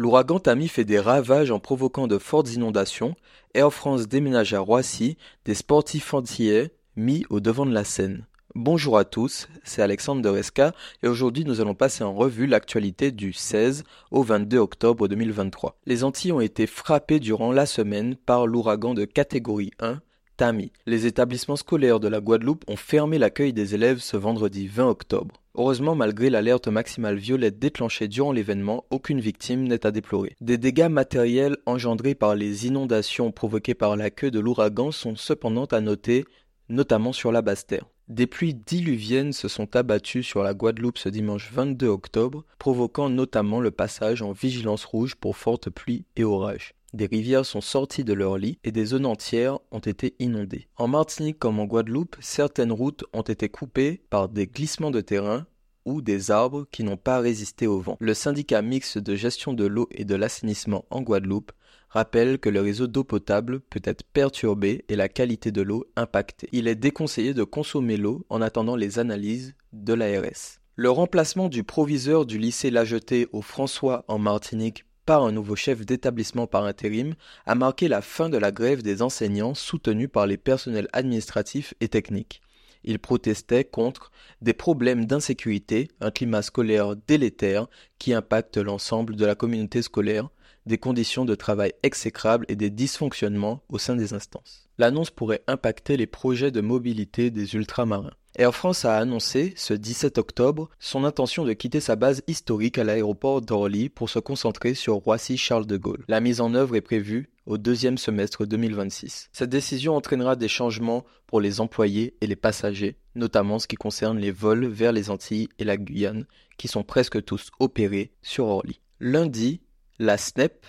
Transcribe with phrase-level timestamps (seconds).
[0.00, 3.16] L'ouragan Tammy fait des ravages en provoquant de fortes inondations.
[3.52, 8.24] Air France déménage à Roissy, des sportifs antillais mis au devant de la scène.
[8.54, 10.72] Bonjour à tous, c'est Alexandre de Resca
[11.02, 15.76] et aujourd'hui nous allons passer en revue l'actualité du 16 au 22 octobre 2023.
[15.84, 20.00] Les Antilles ont été frappées durant la semaine par l'ouragan de catégorie 1
[20.38, 20.72] Tammy.
[20.86, 25.42] Les établissements scolaires de la Guadeloupe ont fermé l'accueil des élèves ce vendredi 20 octobre.
[25.60, 30.34] Heureusement, malgré l'alerte maximale violette déclenchée durant l'événement, aucune victime n'est à déplorer.
[30.40, 35.66] Des dégâts matériels engendrés par les inondations provoquées par la queue de l'ouragan sont cependant
[35.66, 36.24] à noter,
[36.70, 37.84] notamment sur la basse-terre.
[38.08, 43.60] Des pluies diluviennes se sont abattues sur la Guadeloupe ce dimanche 22 octobre, provoquant notamment
[43.60, 46.72] le passage en vigilance rouge pour fortes pluies et orages.
[46.92, 50.66] Des rivières sont sorties de leur lit et des zones entières ont été inondées.
[50.76, 55.46] En Martinique comme en Guadeloupe, certaines routes ont été coupées par des glissements de terrain
[55.84, 57.96] ou des arbres qui n'ont pas résisté au vent.
[58.00, 61.52] Le syndicat mixte de gestion de l'eau et de l'assainissement en Guadeloupe
[61.90, 66.48] rappelle que le réseau d'eau potable peut être perturbé et la qualité de l'eau impactée.
[66.52, 70.60] Il est déconseillé de consommer l'eau en attendant les analyses de l'ARS.
[70.76, 75.84] Le remplacement du proviseur du lycée Lajeté au François en Martinique par un nouveau chef
[75.84, 77.14] d'établissement par intérim
[77.44, 81.88] a marqué la fin de la grève des enseignants soutenue par les personnels administratifs et
[81.88, 82.40] techniques.
[82.84, 87.66] Ils protestaient contre des problèmes d'insécurité, un climat scolaire délétère
[87.98, 90.28] qui impacte l'ensemble de la communauté scolaire,
[90.66, 94.68] des conditions de travail exécrables et des dysfonctionnements au sein des instances.
[94.78, 98.12] L'annonce pourrait impacter les projets de mobilité des ultramarins.
[98.36, 102.84] Air France a annoncé, ce 17 octobre, son intention de quitter sa base historique à
[102.84, 106.04] l'aéroport d'Orly pour se concentrer sur Roissy-Charles de Gaulle.
[106.06, 109.30] La mise en œuvre est prévue au deuxième semestre 2026.
[109.32, 114.18] Cette décision entraînera des changements pour les employés et les passagers, notamment ce qui concerne
[114.18, 118.80] les vols vers les Antilles et la Guyane, qui sont presque tous opérés sur Orly.
[119.00, 119.60] Lundi,
[119.98, 120.66] la SNEP,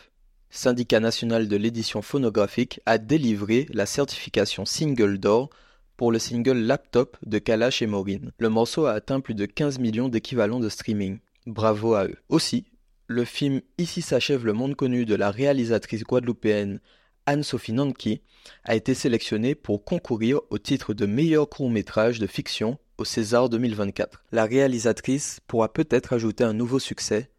[0.49, 5.49] syndicat national de l'édition phonographique, a délivré la certification single d'or
[5.97, 8.31] pour le single Laptop de Kalash et Maureen.
[8.37, 11.20] Le morceau a atteint plus de 15 millions d'équivalents de streaming.
[11.45, 12.17] Bravo à eux.
[12.30, 12.65] Aussi,
[13.11, 16.80] le film Ici s'achève le monde connu de la réalisatrice guadeloupéenne
[17.26, 18.22] Anne-Sophie Nanki
[18.64, 24.23] a été sélectionné pour concourir au titre de meilleur court-métrage de fiction au César 2024.
[24.32, 27.30] La réalisatrice pourra peut-être ajouter un nouveau succès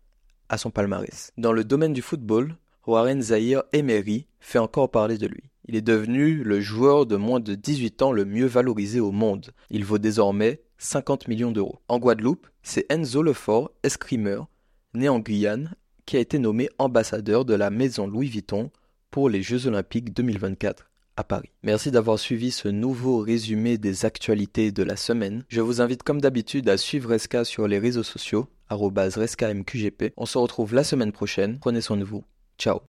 [0.49, 1.33] à son palmarès.
[1.39, 2.57] Dans le domaine du football,
[2.87, 5.51] Warren Zahir Emery fait encore parler de lui.
[5.67, 9.53] Il est devenu le joueur de moins de 18 ans le mieux valorisé au monde.
[9.71, 11.81] Il vaut désormais 50 millions d'euros.
[11.89, 14.49] En Guadeloupe, c'est Enzo Lefort, escrimeur,
[14.95, 15.75] né en Guyane,
[16.07, 18.71] qui a été nommé ambassadeur de la maison Louis Vuitton
[19.11, 21.51] pour les Jeux Olympiques 2024 à Paris.
[21.63, 25.45] Merci d'avoir suivi ce nouveau résumé des actualités de la semaine.
[25.49, 30.15] Je vous invite comme d'habitude à suivre Resca sur les réseaux sociaux, RescaMQGP.
[30.17, 31.59] On se retrouve la semaine prochaine.
[31.61, 32.25] Prenez soin de vous.
[32.59, 32.81] Ciao